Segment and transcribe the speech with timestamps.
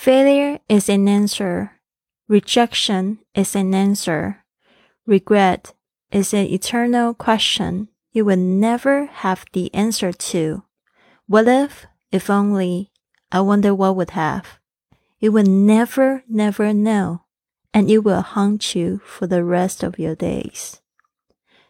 [0.00, 1.72] Failure is an answer.
[2.28, 4.44] Rejection is an answer.
[5.06, 5.74] Regret
[6.10, 10.62] is an eternal question you will never have the answer to.
[11.26, 12.90] What if, if only,
[13.30, 14.58] I wonder what would have.
[15.18, 17.22] You will never, never know,
[17.72, 20.76] and it will haunt you for the rest of your days.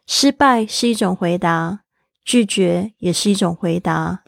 [0.06, 1.80] 失败是一种回答，
[2.24, 4.22] 拒绝也是一种回答，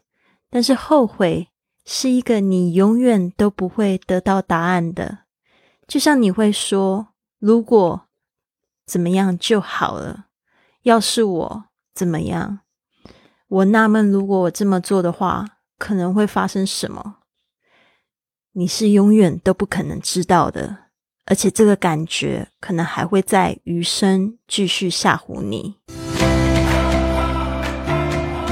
[0.51, 1.49] 但是后悔
[1.86, 5.20] 是一个你永远都不会得到答案的。
[5.88, 8.08] 就像你会说：“如果
[8.86, 10.28] 怎么样就好了，
[10.84, 12.60] 要是我怎么样，
[13.48, 15.46] 我纳闷，如果我这么做的话，
[15.78, 17.18] 可能会发生什么？”
[18.56, 20.78] 你是永远都不可能知道的，
[21.26, 25.78] 而且这个感觉可能还会在余生继续吓唬你。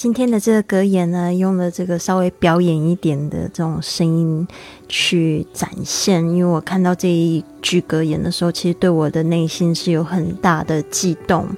[0.00, 4.46] 今天的这个格言呢，用了这个稍微表演一点的这种声音
[4.88, 6.22] 去展现。
[6.30, 11.48] 因为我看到这一句格言的时候，其实对我的内心是有很大的悸动。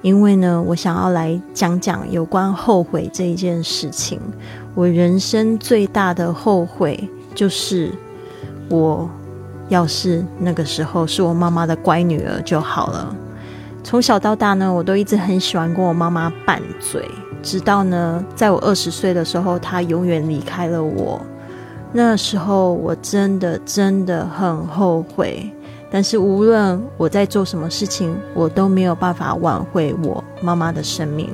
[0.00, 4.18] 因为呢，我想要来讲讲有关后悔这一件事情。
[4.74, 7.92] 我人生最大的后悔就是，
[8.70, 9.06] 我
[9.68, 13.14] 要是那个时候是我妈妈的乖女儿就好了。
[13.84, 17.06] 从小到大呢，我都一直很喜欢跟我妈妈拌嘴。
[17.46, 21.20] 直到呢，在我二十岁的时候，他永远离开了我。
[21.92, 25.48] 那时候我真的真的很后悔。
[25.88, 31.30] 但是无论我在做什么事情，我都没有办法挽回我妈妈的生命。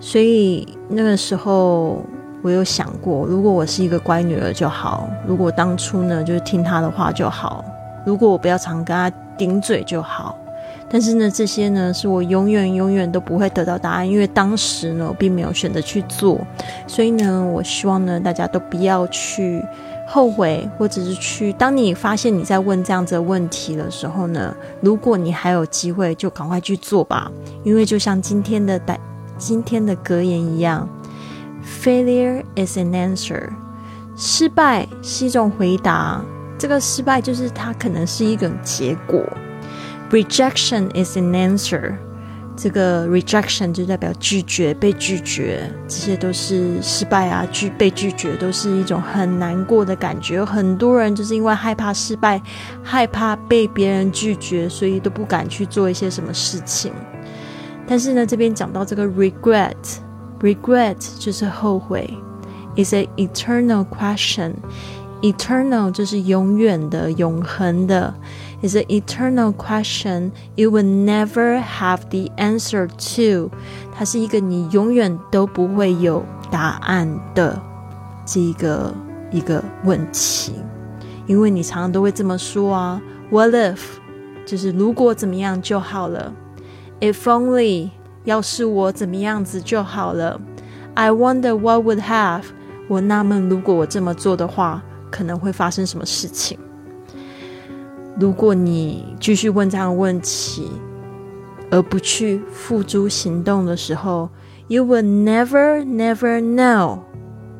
[0.00, 2.02] 所以那个时候，
[2.42, 7.64] 我有想过，如果我是一个乖女儿就好；如果当初呢，就是听她的话就好；
[8.04, 9.08] 如果我不要常跟她
[9.38, 10.36] 顶嘴就好。
[10.88, 16.40] 但是呢，这些呢是我永远永远都不会得到答案，因为当时呢我并没有选择去做，
[16.86, 19.60] 所以呢，我希望呢大家都不要去
[20.06, 27.30] 后悔，或者是去当你发现你在问这样子的问题的时候呢，如果你还有机会，就赶快去做吧，
[27.64, 28.98] 因为就像今天的代
[29.36, 30.88] 今天的格言一样
[31.82, 33.48] ，Failure is an answer，
[34.16, 36.24] 失败是一种回答，
[36.56, 39.20] 这个失败就是它可能是一种结果。
[40.10, 41.94] Rejection is an answer。
[42.56, 50.36] 这个 rejection 就代表拒绝、被拒绝，这些都是失败啊，拒被拒绝都是一种很难过的感觉。
[50.36, 52.40] 有很多人就是因为害怕失败、
[52.82, 56.92] 害怕被别人拒绝，所以都不敢去做一些什么事情。
[57.86, 62.08] 但是呢，这边讲到这个 regret，regret 就是后悔
[62.76, 64.54] ，is an eternal question。
[65.20, 68.14] Eternal 就是永远的、永恒的。
[68.62, 73.50] Is an eternal question you will never have the answer to。
[73.94, 77.60] 它是一个你永远都不会有答案的
[78.24, 78.94] 这一个
[79.30, 80.54] 一个问题，
[81.26, 83.00] 因为你常常都会这么说啊
[83.30, 83.78] ，What if？
[84.44, 86.32] 就是如果怎么样就好了
[87.00, 87.90] ，If only，
[88.24, 90.40] 要是我怎么样子就好了
[90.94, 92.44] ，I wonder what would have。
[92.88, 96.56] 我纳闷，如果我这么做的话，可能会发生什么事情。
[98.18, 100.70] 如果你继续问这样的问题，
[101.70, 104.28] 而不去付诸行动的时候
[104.68, 106.98] ，you will never never know，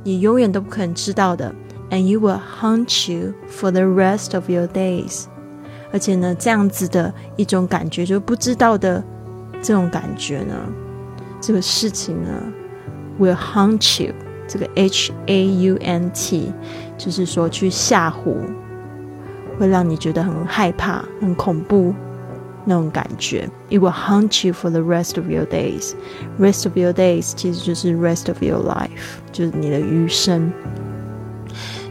[0.02, 1.54] 你永远都不可能知道的
[1.90, 5.24] ，and you will haunt you for the rest of your days。
[5.92, 9.04] 而且呢，这样子的一种感觉，就不知道的
[9.60, 10.54] 这种感觉呢，
[11.40, 12.30] 这个事情呢
[13.20, 14.14] ，will haunt you。
[14.48, 16.52] 这个 h a u n t，
[16.96, 18.36] 就是说去吓唬。
[19.58, 21.94] 会让你觉得很害怕、很恐怖
[22.64, 23.48] 那种感觉。
[23.70, 25.92] It will haunt you for the rest of your days.
[26.38, 28.90] Rest of your days 其实就是 rest of your life，
[29.32, 30.52] 就是你的余生。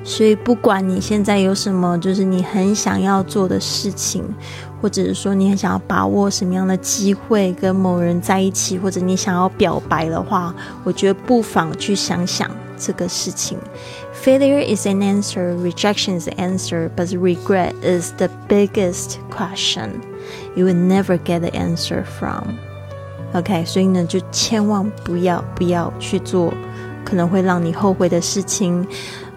[0.03, 4.23] 所以，不管你现在有什么，就是你很想要做的事情，
[4.79, 10.53] 或者是说你很想要把握什么样的机会跟某人在一起，或者你想要表白的话，
[10.83, 12.47] 我觉得不妨去想想
[12.77, 13.57] 这个事情。
[14.25, 20.01] Failure is an answer, rejection is the answer, but regret is the biggest question
[20.55, 22.55] you will never get the answer from.
[23.35, 26.51] OK，所以呢，就千万不要不要去做
[27.05, 28.87] 可能会让你后悔的事情。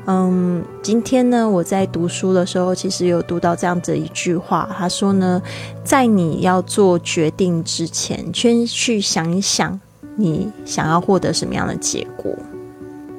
[0.06, 5.42] 嗯，今天呢，我在读书的时候，其实有读到这样子一句话，他说呢，
[5.84, 9.78] 在你要做决定之前，先去想一想，
[10.16, 12.34] 你想要获得什么样的结果。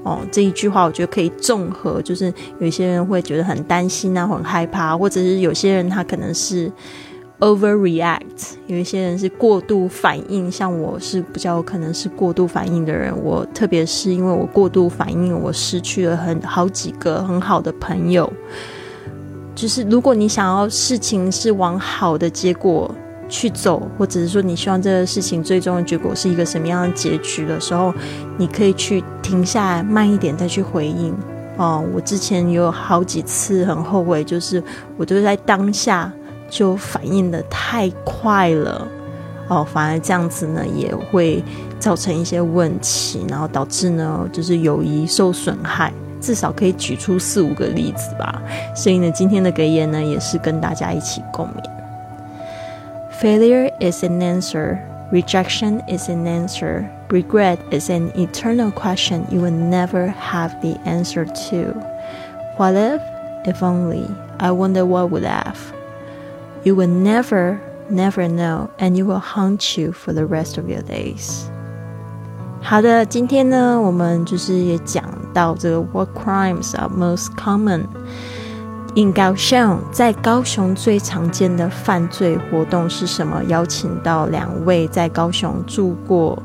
[0.04, 6.72] 哦，这一句话我觉得可以综合，就是有些人会觉得很担心啊，很害怕，或者是有些人他可能是
[7.40, 13.14] overreact，有一些人是过度反应，像我是比较可能是过度反应的人。
[13.24, 18.32] 我特别是因为我过度反应，我失去了很好几个很好的朋友。
[19.54, 22.90] 就是如果你想要事情是往好的结果。
[23.30, 27.94] 去走，或者是说你希望这个事情最终的结果是一个什么样的结局的时候，
[28.38, 31.16] 你可以去停下来，慢一点再去回应。
[31.56, 34.62] 哦，我之前有好几次很后悔，就是
[34.98, 36.12] 我都在当下
[36.50, 38.88] 就反应的太快了，
[39.48, 41.44] 哦，反而这样子呢也会
[41.78, 45.94] 造成一些问题，然后导致呢就是友谊受损害。
[46.22, 48.42] 至少可以举出四五个例子吧。
[48.76, 51.79] 所以呢，今天的格言呢也是跟大家一起共勉。
[53.21, 54.79] Failure is an answer,
[55.13, 61.25] rejection is an answer, regret is an eternal question you will never have the answer
[61.25, 61.73] to.
[62.57, 63.01] What if,
[63.47, 64.09] if only,
[64.41, 65.73] I wonder what would have.
[66.65, 70.83] You will never, never know, and you will haunt you for the rest of your
[70.83, 71.49] days.
[72.63, 75.05] 好的，今天呢，我们就是也讲
[75.35, 77.85] 到这个 what crimes are most common。
[78.96, 83.42] In g a o s h a n，在高雄最常见的犯罪活动是什么？
[83.44, 86.42] 邀请到两位在高雄住过。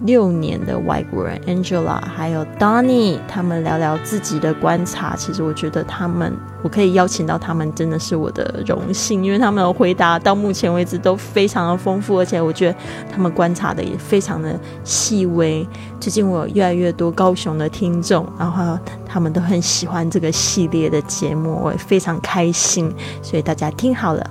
[0.00, 5.16] 六年的外国人 Angela 还有 Donny，他们聊聊自己的观察。
[5.16, 12.78] 其实我觉得他们，我可以邀请到他们，真的是我的荣幸，因为他们的回答到目前为止都非常的丰富，而且我觉得
[13.10, 15.66] 他们观察的也非常的细微。
[15.98, 22.92] 最近我有越来越多高雄的听众，然后他们都很喜欢这个系列的节目，我也非常开心。
[23.22, 24.30] 所以大家听好了。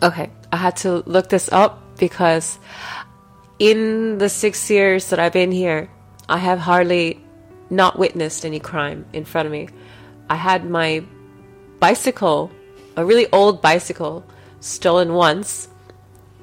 [0.00, 1.74] Okay, I had to look this up.
[2.00, 2.58] Because
[3.60, 5.88] in the six years that I've been here,
[6.28, 7.22] I have hardly
[7.68, 9.68] not witnessed any crime in front of me.
[10.28, 11.04] I had my
[11.78, 12.50] bicycle,
[12.96, 14.24] a really old bicycle,
[14.58, 15.68] stolen once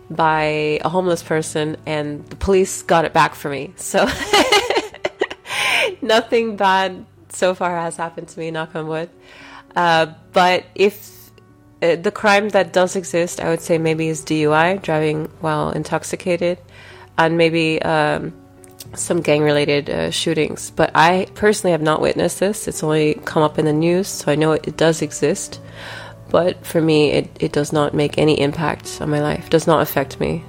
[0.09, 3.73] by a homeless person, and the police got it back for me.
[3.75, 4.07] So
[6.01, 9.09] nothing bad so far has happened to me, knock on wood.
[9.75, 11.16] Uh, but if
[11.81, 16.57] uh, the crime that does exist, I would say maybe is DUI, driving while intoxicated,
[17.17, 18.33] and maybe um,
[18.95, 20.71] some gang related uh, shootings.
[20.71, 22.67] But I personally have not witnessed this.
[22.67, 25.61] It's only come up in the news, so I know it, it does exist.
[26.29, 29.81] But for me, it, it does not make any impact on my life, does not
[29.81, 30.43] affect me.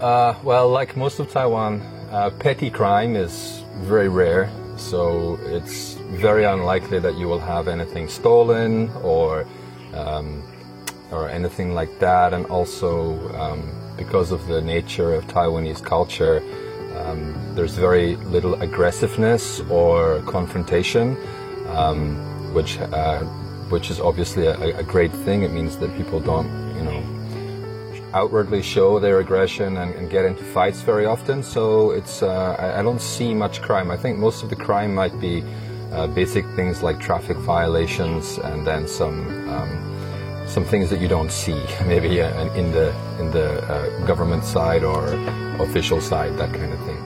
[0.00, 1.80] Uh, well, like most of Taiwan,
[2.10, 8.08] uh, petty crime is very rare, so it's very unlikely that you will have anything
[8.08, 9.46] stolen or
[9.94, 10.42] um,
[11.10, 12.32] or anything like that.
[12.34, 16.42] And also, um, because of the nature of Taiwanese culture,
[16.96, 21.16] um, there's very little aggressiveness or confrontation,
[21.68, 23.20] um, which uh,
[23.70, 25.42] which is obviously a, a, great thing.
[25.42, 27.02] It means that people don't, you know,
[28.14, 31.42] outwardly show their aggression and, and get into fights very often.
[31.42, 33.90] So it's uh, I, I don't see much crime.
[33.90, 35.44] I think most of the crime might be
[35.93, 39.69] uh, basic things like traffic violations, and then some um,
[40.47, 41.55] some things that you don't see,
[41.87, 45.07] maybe uh, in the in the uh, government side or
[45.59, 46.97] official side, that kind of thing.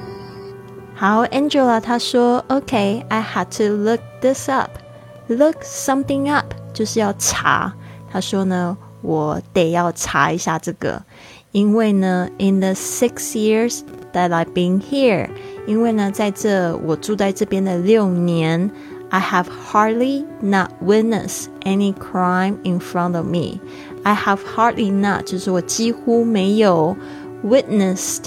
[0.95, 7.73] 好，Angela 她说，OK，I、okay, had to look this up，look something up 就是要查。
[8.11, 11.03] 她说呢，我得要查一下这个，
[11.51, 13.81] 因为呢，in the six years
[14.13, 15.29] that I've been here。
[15.69, 18.69] 因为呢，在这我住在这边的六年，
[19.09, 23.59] I have hardly not witnessed any crime in front of me.
[24.03, 26.95] I have hardly not 就是我几乎没有
[27.43, 28.25] witnessed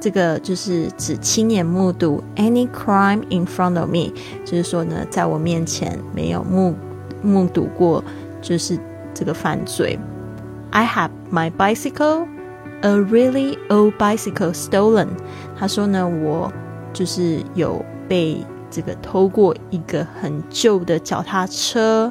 [0.00, 4.12] 这个就是指亲眼目睹 any crime in front of me，
[4.44, 6.74] 就是说呢，在我面前没有目
[7.22, 8.02] 目睹过
[8.40, 8.78] 就是
[9.12, 9.98] 这个犯罪。
[10.70, 12.26] I have my bicycle,
[12.80, 15.08] a really old bicycle stolen。
[15.58, 16.50] 他说呢，我
[16.95, 18.37] 就是有被
[18.71, 22.09] 这个偷过一个很旧的脚踏车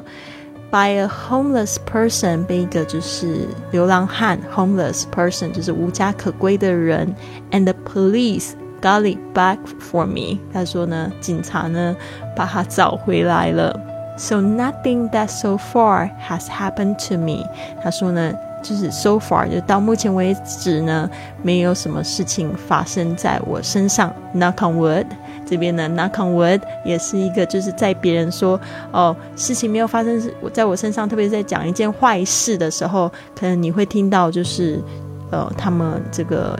[0.69, 7.11] ，by a homeless person，被一个就是流浪汉，homeless person 就是无家可归的人
[7.49, 10.37] ，and the police got it back for me。
[10.53, 11.95] 他说呢，警察呢
[12.35, 13.77] 把他找回来了。
[14.17, 17.43] So nothing that so far has happened to me。
[17.83, 18.33] 他说呢。
[18.67, 21.07] 就是 so far 就到目前为止呢，
[21.43, 24.11] 没有什么事情发生在我身上。
[24.33, 25.05] Knock on wood，
[25.45, 28.59] 这边呢 knock on wood 也是一个就是在别人说
[28.91, 33.07] 哦事情没有发生我在我身上，特别在讲一件坏事的时候，
[33.39, 34.81] 可能你会听到就是
[35.29, 36.59] 呃他们这个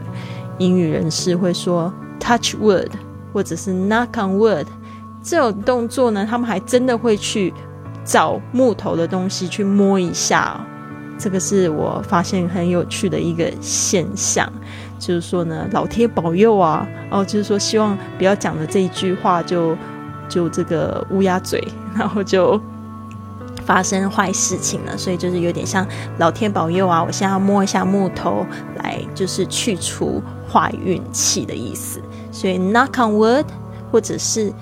[0.58, 2.88] 英语人士会说 touch wood
[3.32, 4.66] 或者是 knock on wood
[5.22, 7.52] 这种动作呢，他们还真的会去
[8.04, 10.64] 找木头的东西去摸一下。
[11.18, 14.46] 这个是我发现很有趣的一个现象，
[14.98, 16.86] 就是说呢，老天保佑啊！
[17.10, 19.74] 哦，就是说希望不要讲的这一句话就
[20.28, 22.60] 就这个乌鸦嘴，然后就
[23.64, 24.96] 发生坏事情了。
[24.96, 25.86] 所以就是有点像
[26.18, 27.02] 老天保佑啊！
[27.02, 28.44] 我现在要摸一下木头
[28.82, 31.98] 来，就是去除坏运气的意思。
[32.30, 33.46] 所以 knock on wood
[33.90, 34.52] 或者是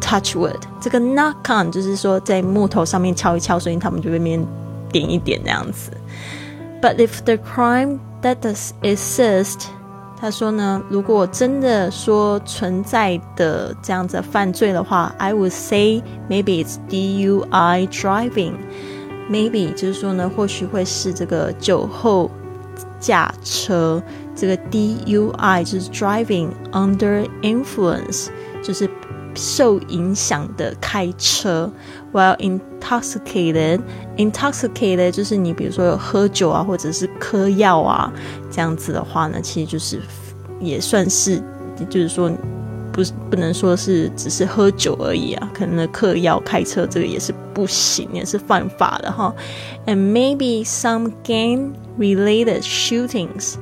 [0.00, 4.46] touch wood，这个 knock on 就是说在木头上面敲一敲，所以他们就会面。
[4.93, 5.91] 点一点这样子。
[6.81, 9.65] But if the crime that does exist，
[10.19, 22.31] 他说呢，如果真的说存在的这样子犯罪的话，I would say maybe it's DUI driving。Maybe 就是说呢，或许会是这个酒后
[22.99, 24.01] 驾车，
[24.35, 28.29] 这个 DUI 就是 driving under influence，
[28.63, 28.89] 就是
[29.34, 31.70] 受影响的开车。
[32.12, 33.80] While intoxicated,
[34.16, 38.12] intoxicated 就是你比如说有喝酒啊，或者是嗑药啊，
[38.50, 40.00] 这样子的话呢，其实就是
[40.60, 41.42] 也算是，
[41.90, 42.30] 就是说
[42.92, 49.34] 不不能说是只是喝酒而已啊，可能呢嗑药开车这个也是不行，也是犯法的哈。
[49.86, 53.54] And maybe some gang related shootings,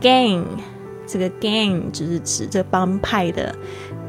[0.00, 0.44] gang
[1.08, 3.52] 这个 gang 就是指这帮派的。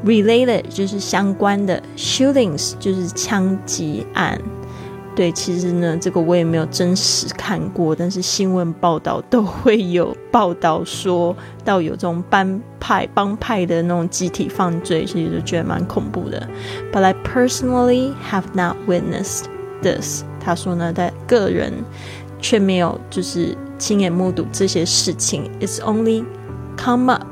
[0.05, 4.39] Related 就是相关的，shootings 就是枪击案。
[5.15, 11.35] 对，其实呢，这个我也没有真实看过，但是新闻报道都会有报道说
[11.65, 16.47] 到有这种帮派、帮派的那种集体犯罪，其实就觉得蛮恐怖的。
[16.93, 19.45] But I personally have not witnessed
[19.81, 20.23] this。
[20.39, 21.73] 他说呢，他个人
[22.39, 25.49] 却没有就是亲眼目睹这些事情。
[25.59, 26.23] It's only
[26.77, 27.25] come up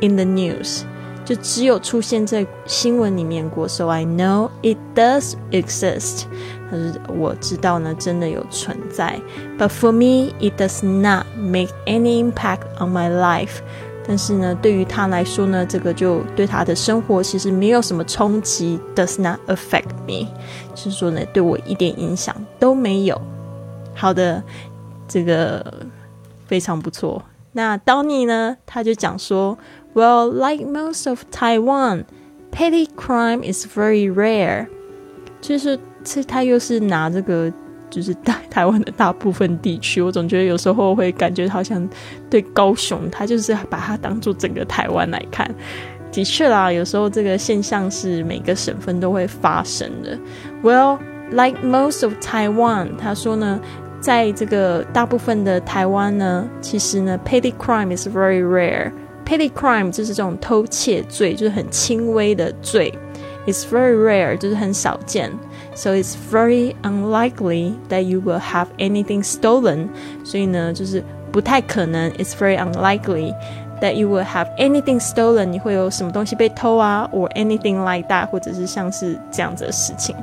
[0.00, 0.82] in the news。
[1.24, 6.24] 就只有出现在新闻里面过，so I know it does exist。
[6.68, 9.20] 可是我知道呢，真的有存在。
[9.58, 13.60] But for me, it does not make any impact on my life。
[14.04, 20.26] 但是呢，对于他来说呢，这个就对他的生活其实没有什么冲击，does not affect me。
[20.74, 23.20] 就是说呢，对我一点影响都没有。
[23.94, 24.42] 好的，
[25.06, 25.72] 这个
[26.48, 27.22] 非常不错。
[27.52, 29.56] 那 Donny 呢，他就讲说。
[29.94, 32.04] Well, like most of Taiwan,
[32.50, 34.66] petty crime is very rare.
[35.40, 37.52] 就是这，他又是拿这个，
[37.90, 41.86] 就是台 台湾的大部分地区，我总觉得有时候会感觉好像
[42.30, 45.48] 对高雄，他就是把它当做整个台湾来看。
[46.10, 50.18] 的确啦，有时候这个现象是每个省份都会发生的。
[50.62, 50.98] Well,
[51.30, 53.58] like most of Taiwan，他说呢，
[54.00, 58.92] 在这个大部分的台湾呢，其实呢，petty crime is very rare。
[59.25, 62.93] Petty crime 就是这种偷窃罪，就是很轻微的罪。
[63.45, 65.31] It's very rare，就是很少见。
[65.75, 69.89] So it's very unlikely that you will have anything stolen。
[70.23, 72.11] 所以呢，就是不太可能。
[72.13, 80.15] It's very unlikely。that you will have anything stolen，你会有什么东西被偷啊，or anything like that，或者是像是这样子的事情。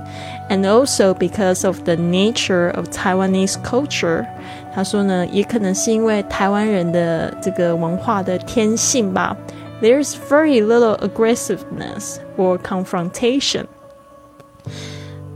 [0.50, 4.26] And also because of the nature of Taiwanese culture，
[4.73, 9.35] 他说呢，也可能是因为台湾人的这个文化的天性吧。
[9.81, 13.65] There's very little aggressiveness or confrontation。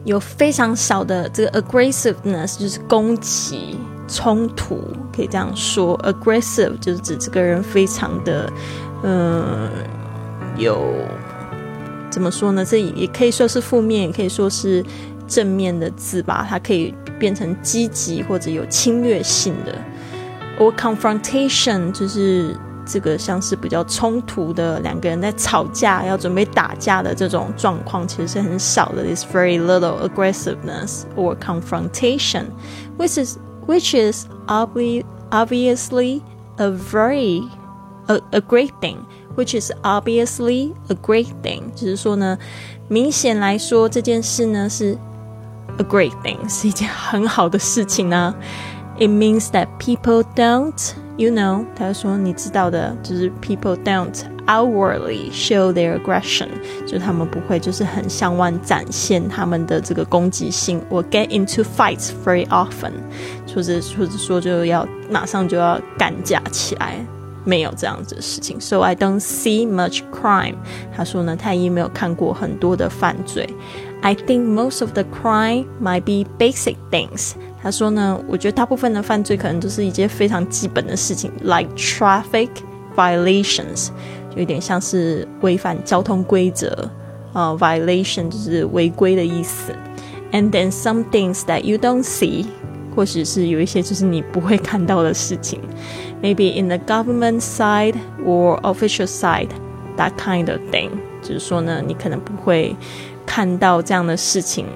[0.05, 3.77] 有非常少的这个 aggressiveness，就是攻击。
[4.05, 4.79] 冲突
[5.15, 8.51] 可以这样说，aggressive 就是指这个人非常的，
[9.01, 9.69] 嗯，
[10.57, 10.93] 有
[12.11, 12.65] 怎么说呢？
[12.65, 14.83] 这也可以说是负面，也可以说是
[15.27, 16.45] 正面的字吧。
[16.49, 19.75] 它可以变成积极或者有侵略性的。
[20.59, 29.03] or confrontation 就是这个像是比较冲突的，两个人在吵架，要准备打架的这种状况，其实是很少的。
[29.05, 32.47] It's very little aggressiveness or confrontation,
[32.97, 36.21] which is which is obviously
[36.57, 37.43] a very
[38.07, 38.97] a, a great thing,
[39.35, 41.71] which is obviously a great thing。
[41.73, 42.37] 就是说呢，
[42.89, 44.97] 明显来说这件事呢是
[45.77, 48.33] a great thing，是一件很好的事情呢。
[48.97, 54.15] It means that people don't You know，他说你知道的，就是 people don't
[54.47, 56.47] outwardly show their aggression，
[56.87, 62.93] 就他们不会就是很向外展现他们的这个攻击性我 get into fights very often，
[63.53, 67.05] 或者或者说就要马上就要干架起来，
[67.45, 68.59] 没有这样子的事情。
[68.59, 70.55] So I don't see much crime。
[70.97, 73.47] 他说呢，他已经没有看过很多的犯罪。
[74.02, 77.32] I think most of the crime might be basic things。
[77.60, 82.48] 他说呢，我觉得大部分的犯罪可能都是一件非常基本的事情，like traffic
[82.96, 83.88] violations，
[84.30, 86.88] 就有点像是违反交通规则，
[87.32, 89.72] 呃，violation 就是违规的意思。
[90.30, 92.46] And then some things that you don't see，
[92.94, 95.60] 或许是有一些就是你不会看到的事情，
[96.22, 97.94] maybe in the government side
[98.24, 100.90] or official side，that kind of thing，
[101.22, 102.76] 就是说呢，你可能不会
[103.33, 104.67] 看到这样的事情。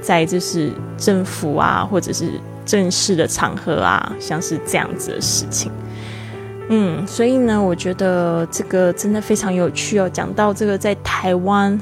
[0.00, 5.72] 在就是政府啊，或者是正式的场合啊，像是这样子的事情，
[6.68, 10.06] 嗯，所以呢，我觉得这个真的非常有趣哦。
[10.06, 11.80] 讲到这个，在台湾，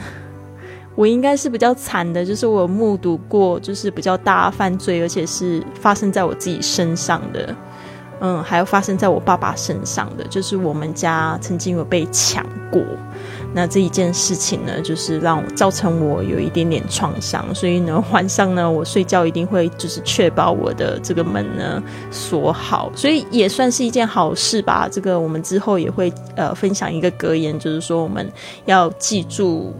[0.94, 7.52] 我应该是比较惨的，就是我目睹过就是比较大犯罪，而且是发生在我自己身上的，
[8.20, 12.80] 嗯，还有发生在我爸爸身上的，就是我们家曾经有被抢过。
[13.54, 24.88] 那这一件事情呢，就是让造成我有一点点创伤，所以呢， 晚上呢，我睡觉一定会就是确保我的这个门呢锁好，所以也算是一件好事吧。
[24.90, 28.26] 这个我们之后也会呃分享一个格言，就是说我们
[28.64, 29.74] 要记住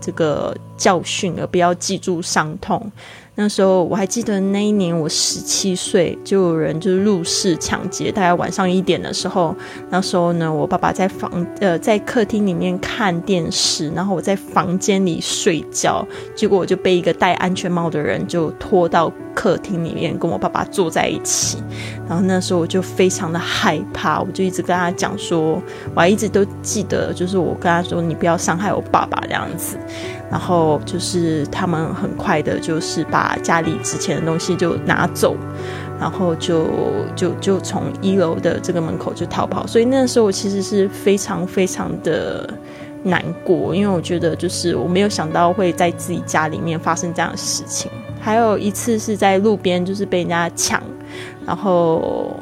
[0.00, 2.90] 这个教训，而不要记住伤痛。
[3.36, 9.54] 那时候我还记得那一年我十七岁，就有人就是入室抢劫，大概晚上一点的时候。
[9.88, 21.58] 那时候呢，我爸爸在房呃在客厅里面看电视，然后我在房间里睡觉，结果我就被一个戴安全帽的人就拖到客厅里面，跟我爸爸坐在一起。
[22.08, 25.62] 然后那时候我就非常的害怕，我就一直跟他讲说，
[25.94, 29.76] 我还一直都记得，就是我跟他说，你不要伤害我爸爸这样子。
[30.30, 35.36] 然后就是他们很快的，就是把家里值钱的东西就拿走，
[35.98, 36.66] 然后就
[37.16, 39.66] 就就从一楼的这个门口就逃跑。
[39.66, 42.48] 所以那时候我其实是非常非常的
[43.02, 47.90] 难过，因为我觉得就是我没有想到会在自己家里面发生这样的事情。
[48.20, 50.82] 还有一次是在路边，就是被人家抢，
[51.46, 52.36] 然后。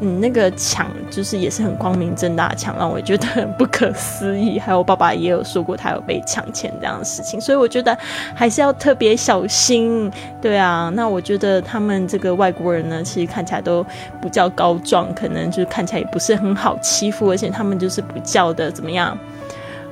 [0.00, 4.56] 嗯，那个抢就是也是很光明正大抢，让我觉得很不可思议。
[4.56, 7.98] 还有爸爸也有说过他有被抢钱这样的事情，所以我觉得
[8.32, 10.08] 还是要特别小心。
[10.40, 13.84] 对啊，那我觉得他们这个外国人呢，其实看起来都
[14.22, 19.18] 不叫高壮，可能就是看起来也不是很好欺负，而且他们就是不叫的怎么样？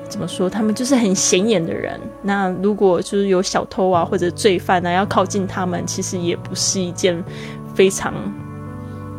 [0.09, 0.49] 怎么说？
[0.49, 2.01] 他们就是很显眼的人。
[2.23, 7.23] 那如果就是有小偷啊或者罪犯啊要靠近他们，其实也不是一件
[7.75, 8.13] 非常。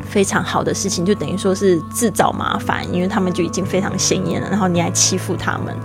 [0.09, 5.75] 非常好的事情，就等于说是自找麻烦，因为他们就已经非常显眼了，然后你还欺负他们，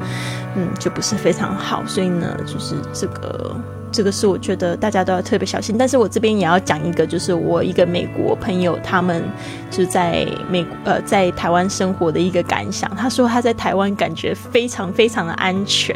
[0.55, 1.83] 嗯，就不是非常好。
[1.87, 3.57] 所以呢，就是这个。
[3.93, 9.23] 这个是我觉得大家都要特别小心，但是我这边也要讲一个，就是我一个美国朋友，他们
[9.71, 12.91] 就在美呃在台湾生活的一个感想。
[12.97, 15.95] 他说他在台湾感觉非常非常的安全，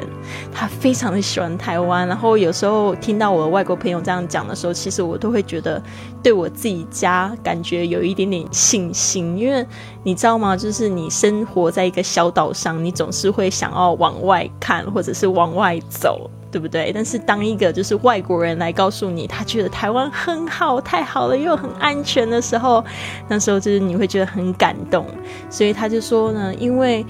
[0.53, 2.07] 他非常的喜欢台湾。
[2.07, 5.83] 然后有时候听到我的外国朋友这样讲的时候，其实我都会觉得
[6.23, 9.67] 对我自己家感觉有一点点信心，因为
[10.03, 10.57] 你知道吗？
[10.57, 16.31] 就是你生活在一个小岛上，你总是会想要往外看，或者是往外走。
[16.57, 16.91] 对不对？
[16.91, 22.83] 但是当一个就是外国人来告诉你，他觉得台湾很好，太好了，又很安全的时候，
[23.29, 25.05] 那时候就是你会觉得很感动。
[25.51, 27.05] 所以他就说呢，因为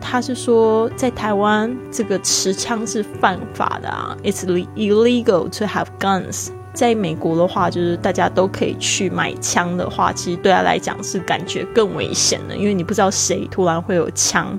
[0.00, 6.48] 他是说在台湾这个持枪是犯法的啊，it's illegal to have guns。
[6.74, 14.56] 在美国的话，就是大家都可以去买枪的话，其实对他来讲是感觉更危险的，因为你不知道谁突然会有枪。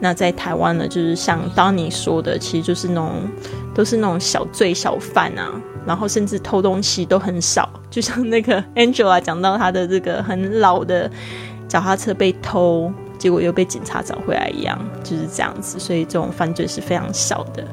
[0.00, 3.12] 那在台湾呢，就是像当你说的，其实就是那种
[3.74, 5.50] 都是那种小罪小犯啊，
[5.86, 7.68] 然后甚至偷东西都很少。
[7.90, 11.10] 就像那个 Angela 讲到他的这个很老的
[11.68, 15.78] 脚踏车被偷，结果又被警察找回来一样，就是这样子。
[15.78, 17.64] 所以这种犯罪是非常少的。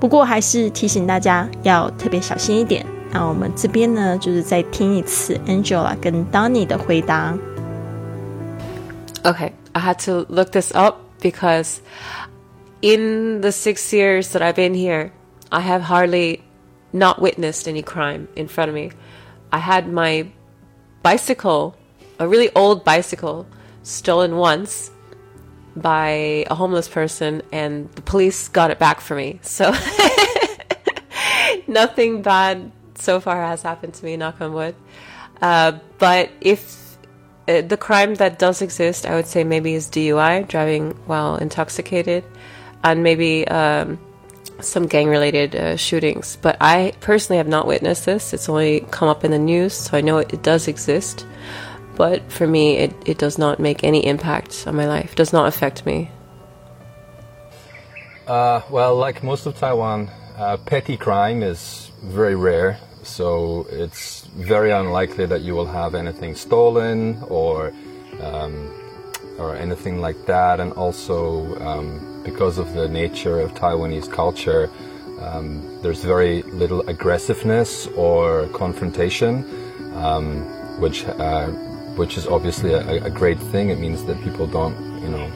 [0.00, 2.84] 不过还是提醒大家要特别小心一点。
[3.10, 7.32] 那我们这边呢，就是再听一次 Angela 跟 Donny 的回答。
[9.22, 10.96] Okay, I had to look this up.
[11.24, 11.80] because
[12.82, 15.10] in the six years that I've been here,
[15.54, 16.42] I have hardly
[16.92, 18.90] not witnessed any crime in front of me.
[19.52, 20.26] I had my
[21.04, 21.76] bicycle,
[22.18, 23.46] a really old bicycle,
[23.84, 24.90] stolen once
[25.76, 29.38] by a homeless person, and the police got it back for me.
[29.42, 29.72] So
[31.68, 34.74] nothing bad so far has happened to me, knock on wood.
[35.40, 36.96] Uh, but if
[37.46, 42.24] uh, the crime that does exist, I would say maybe is DUI, driving while intoxicated,
[42.82, 44.00] and maybe um,
[44.60, 46.36] some gang related uh, shootings.
[46.40, 48.32] But I personally have not witnessed this.
[48.32, 51.26] It's only come up in the news, so I know it, it does exist.
[51.96, 55.32] But for me, it, it does not make any impact on my life, it does
[55.32, 56.10] not affect me.
[58.26, 64.70] Uh, well, like most of Taiwan, uh, petty crime is very rare, so it's very
[64.70, 67.72] unlikely that you will have anything stolen or
[68.20, 68.72] um,
[69.38, 70.58] or anything like that.
[70.58, 74.70] And also, um, because of the nature of Taiwanese culture,
[75.20, 79.44] um, there's very little aggressiveness or confrontation,
[79.94, 80.42] um,
[80.80, 81.48] which uh,
[81.96, 83.70] which is obviously a, a great thing.
[83.70, 85.30] It means that people don't, you know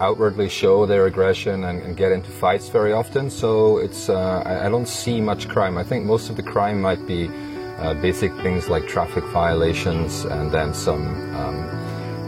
[0.00, 3.30] outwardly show their aggression and, and, get into fights very often.
[3.30, 5.78] So it's uh, I, I, don't see much crime.
[5.78, 7.30] I think most of the crime might be
[7.78, 11.04] uh, basic things like traffic violations and then some
[11.36, 11.83] um,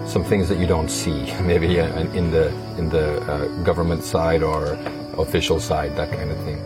[0.06, 1.78] some things that you don't see maybe
[2.14, 4.76] in the in the uh, government side or
[5.18, 6.58] official side that kind of thing.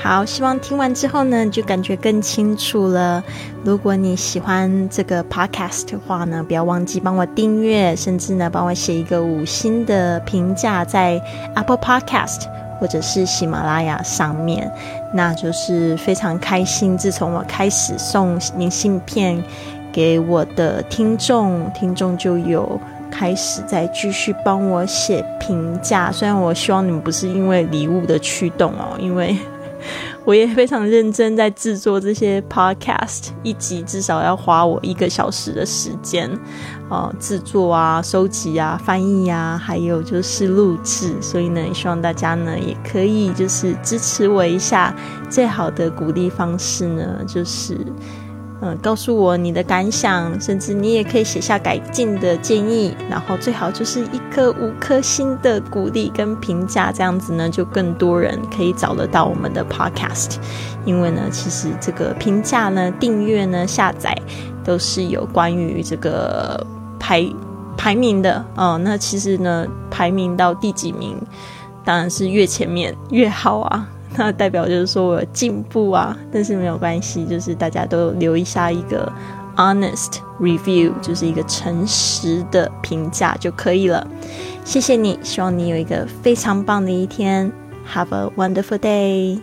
[0.00, 3.20] 好，希望听完之后呢，就感觉更清楚了。
[3.64, 11.20] 如果你喜欢这个 podcast 的话呢，不要忘记帮我订阅，甚至呢，帮我写一个五星的评价在
[11.56, 12.42] Apple Podcast
[12.78, 14.70] 或者是喜马拉雅上面，
[15.12, 16.96] 那就是非常开心。
[16.96, 19.42] 自从我开始送明信片
[19.98, 22.80] 给我的听众，听众就有
[23.10, 26.12] 开始在继续帮我写评价。
[26.12, 29.36] 虽然我希望你们不是因为礼物的驱动哦，因为。
[30.24, 36.30] 我也非常认真在制作这些 podcast，一集至少要花我一个小时的时间，
[36.90, 41.14] 呃，制作啊、收集啊、翻译啊，还有就是录制。
[41.20, 44.94] 所以呢，希望大家呢也可以就是支持我一下。
[45.28, 47.78] 最好的鼓励方式呢，就是。
[48.60, 60.38] 嗯，告诉我你的感想，甚至你也可以写下改进的建议，然后最好就是一颗五颗星的鼓励跟评价，这样子呢，就更多人可以找得到我们的 podcast。
[60.84, 64.12] 因为呢，其实这个评价呢、订阅呢、下载
[64.64, 66.66] 都是有关于这个
[66.98, 67.24] 排
[67.76, 68.76] 排名的哦。
[68.82, 71.16] 那其实呢，排名到第几名，
[71.84, 73.88] 当然是越前面越好啊。
[74.18, 79.10] 那代表就是说我有进步啊，但是没有关系，就是大家都留一下一个
[79.56, 84.04] honest review，就是一个诚实的评价就可以了。
[84.64, 87.50] 谢谢你，希望你有一个非常棒的一天
[87.94, 89.38] ，Have a wonderful day。